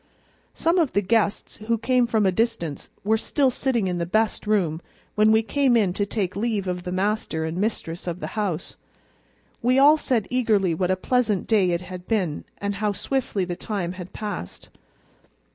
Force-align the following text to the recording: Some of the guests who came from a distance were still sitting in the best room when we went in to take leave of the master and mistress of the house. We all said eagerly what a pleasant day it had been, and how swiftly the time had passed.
Some 0.55 0.79
of 0.79 0.93
the 0.93 1.01
guests 1.01 1.57
who 1.57 1.77
came 1.77 2.07
from 2.07 2.25
a 2.25 2.31
distance 2.31 2.89
were 3.03 3.17
still 3.19 3.51
sitting 3.51 3.87
in 3.87 3.99
the 3.99 4.05
best 4.07 4.47
room 4.47 4.81
when 5.13 5.31
we 5.31 5.41
went 5.47 5.77
in 5.77 5.93
to 5.93 6.07
take 6.07 6.35
leave 6.35 6.65
of 6.67 6.81
the 6.81 6.91
master 6.91 7.45
and 7.45 7.55
mistress 7.55 8.07
of 8.07 8.19
the 8.19 8.25
house. 8.33 8.77
We 9.61 9.77
all 9.77 9.97
said 9.97 10.25
eagerly 10.31 10.73
what 10.73 10.89
a 10.89 10.95
pleasant 10.95 11.45
day 11.45 11.69
it 11.69 11.81
had 11.81 12.07
been, 12.07 12.45
and 12.57 12.73
how 12.81 12.93
swiftly 12.93 13.45
the 13.45 13.55
time 13.55 13.91
had 13.91 14.11
passed. 14.11 14.69